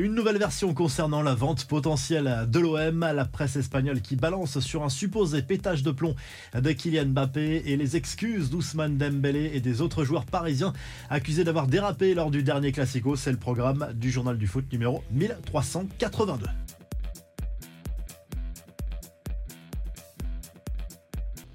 [0.00, 4.84] Une nouvelle version concernant la vente potentielle de l'OM, la presse espagnole qui balance sur
[4.84, 6.14] un supposé pétage de plomb
[6.54, 10.72] de Kylian Mbappé et les excuses d'Ousmane Dembélé et des autres joueurs parisiens
[11.10, 13.16] accusés d'avoir dérapé lors du dernier Classico.
[13.16, 16.46] C'est le programme du journal du foot numéro 1382.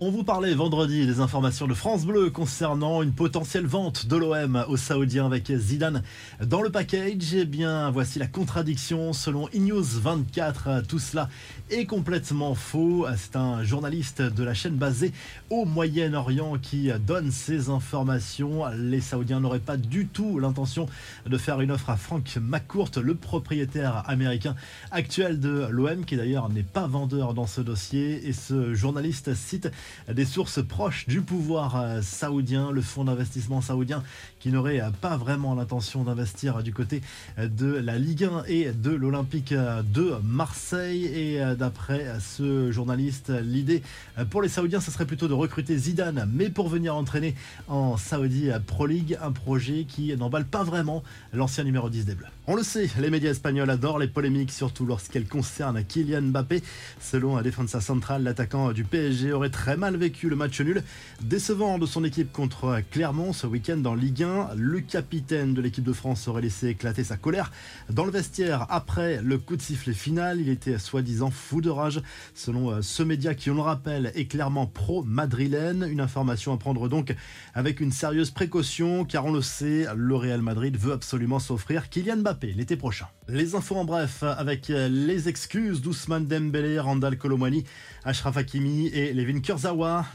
[0.05, 4.65] On vous parlait vendredi des informations de France Bleu concernant une potentielle vente de l'OM
[4.67, 6.03] aux Saoudiens avec Zidane
[6.45, 7.33] dans le package.
[7.33, 10.83] Eh bien, voici la contradiction selon iNews 24.
[10.89, 11.29] Tout cela
[11.69, 13.07] est complètement faux.
[13.15, 15.13] C'est un journaliste de la chaîne basée
[15.49, 18.65] au Moyen-Orient qui donne ces informations.
[18.75, 20.89] Les Saoudiens n'auraient pas du tout l'intention
[21.25, 24.57] de faire une offre à Frank McCourt, le propriétaire américain
[24.91, 28.27] actuel de l'OM, qui d'ailleurs n'est pas vendeur dans ce dossier.
[28.27, 29.71] Et ce journaliste cite
[30.11, 34.03] des sources proches du pouvoir euh, saoudien, le fonds d'investissement saoudien
[34.39, 37.01] qui n'aurait euh, pas vraiment l'intention d'investir du côté
[37.37, 41.05] euh, de la Ligue 1 et de l'Olympique de Marseille.
[41.05, 43.83] Et d'après ce journaliste, l'idée
[44.29, 47.35] pour les Saoudiens, ce serait plutôt de recruter Zidane, mais pour venir entraîner
[47.67, 52.27] en Saudi Pro League, un projet qui n'emballe pas vraiment l'ancien numéro 10 des Bleus.
[52.45, 56.61] On le sait, les médias espagnols adorent les polémiques, surtout lorsqu'elles concernent Kylian Mbappé.
[56.99, 60.81] Selon la défense centrale, l'attaquant du PSG aurait très mal vécu le match nul
[61.21, 64.51] décevant de son équipe contre Clermont ce week-end en Ligue 1.
[64.55, 67.51] Le capitaine de l'équipe de France aurait laissé éclater sa colère
[67.89, 70.39] dans le vestiaire après le coup de sifflet final.
[70.39, 72.01] Il était soi-disant fou de rage.
[72.33, 75.85] Selon euh, ce média qui, on le rappelle, est clairement pro-madrilène.
[75.89, 77.13] Une information à prendre donc
[77.53, 82.17] avec une sérieuse précaution car on le sait, le Real Madrid veut absolument s'offrir Kylian
[82.17, 83.07] Mbappé l'été prochain.
[83.27, 87.63] Les infos en bref avec les excuses d'Ousmane Dembélé, Randall Colomwani,
[88.05, 89.39] Ashraf Hakimi et Levin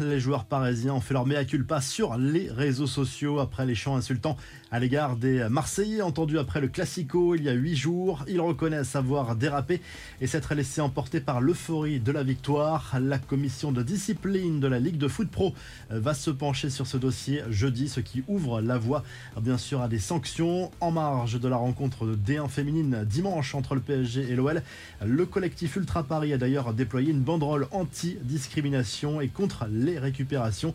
[0.00, 3.96] Les joueurs parisiens ont fait leur mea culpa sur les réseaux sociaux après les chants
[3.96, 4.36] insultants
[4.70, 8.24] à l'égard des Marseillais entendus après le Classico il y a huit jours.
[8.28, 9.80] Ils reconnaissent avoir dérapé
[10.20, 12.96] et s'être laissés emporter par l'euphorie de la victoire.
[13.00, 15.54] La commission de discipline de la Ligue de Foot Pro
[15.88, 19.02] va se pencher sur ce dossier jeudi, ce qui ouvre la voie
[19.40, 23.80] bien sûr à des sanctions en marge de la rencontre D1 féminine dimanche entre le
[23.80, 24.62] PSG et l'OL.
[25.02, 30.74] Le collectif Ultra Paris a d'ailleurs déployé une banderole anti-discrimination et contre les récupérations.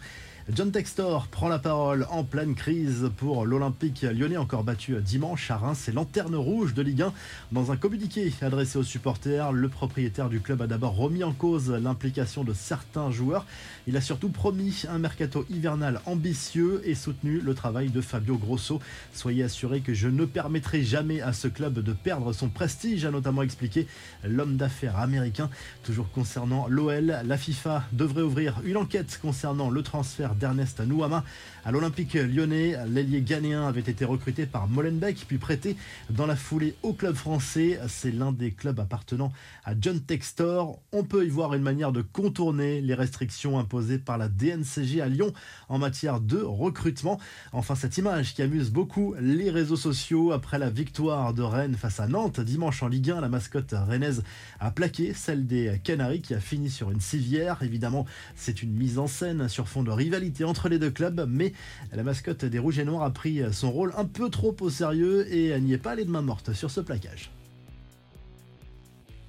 [0.52, 5.56] John Textor prend la parole en pleine crise pour l'Olympique lyonnais, encore battu dimanche à
[5.56, 5.80] Reims.
[5.84, 7.14] C'est lanterne rouge de Ligue 1.
[7.54, 11.72] Dans un communiqué adressé aux supporters, le propriétaire du club a d'abord remis en cause
[11.72, 13.46] l'implication de certains joueurs.
[13.88, 18.82] Il a surtout promis un mercato hivernal ambitieux et soutenu le travail de Fabio Grosso.
[19.14, 23.12] Soyez assurés que je ne permettrai jamais à ce club de perdre son prestige, a
[23.12, 23.88] notamment expliqué
[24.26, 25.50] l'homme d'affaires américain.
[25.84, 31.24] Toujours concernant l'OL, la FIFA devrait ouvrir une enquête concernant le transfert d'Ernest Nouama
[31.66, 32.76] à l'Olympique lyonnais.
[32.88, 35.76] L'ailier ghanéen avait été recruté par Molenbeek puis prêté
[36.10, 37.80] dans la foulée au club français.
[37.88, 39.32] C'est l'un des clubs appartenant
[39.66, 40.80] à John Textor.
[40.92, 45.08] On peut y voir une manière de contourner les restrictions imposées par la DNCG à
[45.08, 45.34] Lyon
[45.70, 47.20] en matière de recrutement.
[47.52, 52.00] Enfin, cette image qui amuse beaucoup les réseaux sociaux après la victoire de Rennes face
[52.00, 54.24] à Nantes dimanche en Ligue 1, la mascotte rennaise
[54.60, 57.62] a plaqué celle des Canaries qui a fini sur une civière.
[57.62, 58.06] Évidemment,
[58.36, 61.54] c'est une mise en scène sur fond de rivalité entre les deux clubs, mais
[61.94, 65.32] la mascotte des Rouges et Noirs a pris son rôle un peu trop au sérieux
[65.34, 67.32] et n'y est pas allée de main morte sur ce plaquage.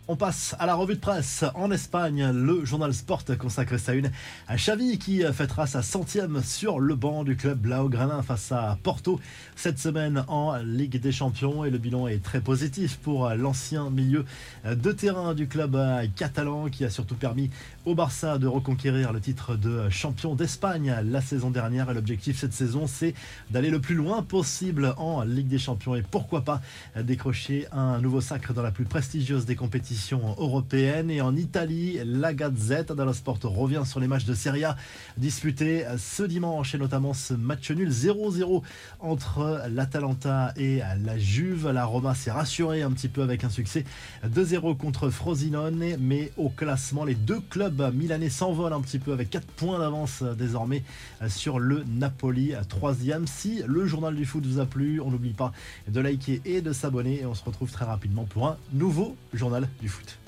[0.07, 1.47] On passe à la revue de presse.
[1.55, 2.31] En Espagne.
[2.31, 4.11] Le journal Sport consacre sa une
[4.49, 9.19] à Xavi qui fêtera sa centième sur le banc du club Blaugrana face à Porto
[9.57, 11.65] cette semaine en Ligue des Champions.
[11.65, 14.27] Et le bilan est très positif pour l'ancien milieu
[14.67, 15.75] de terrain du club
[16.17, 17.49] catalan qui a surtout permis
[17.87, 21.91] au Barça de reconquérir le titre de champion d'Espagne la saison dernière.
[21.91, 23.15] Et l'objectif cette saison c'est
[23.51, 25.95] d'aller le plus loin possible en Ligue des Champions.
[25.95, 26.61] Et pourquoi pas
[26.95, 29.94] décrocher un nouveau sacre dans la plus prestigieuse des compétitions
[30.39, 31.11] européenne.
[31.11, 34.77] Et en Italie, la Gazette dello Sport revient sur les matchs de Serie A
[35.17, 38.63] disputés ce dimanche et notamment ce match nul 0-0
[39.01, 41.71] entre l'Atalanta et la Juve.
[41.71, 43.85] La Roma s'est rassurée un petit peu avec un succès
[44.27, 49.31] 2-0 contre Frosinone, mais au classement, les deux clubs milanais s'envolent un petit peu avec
[49.31, 50.83] 4 points d'avance désormais
[51.29, 53.27] sur le Napoli, troisième.
[53.27, 55.53] Si le journal du foot vous a plu, on n'oublie pas
[55.89, 59.69] de liker et de s'abonner et on se retrouve très rapidement pour un nouveau journal
[59.85, 60.19] du foot.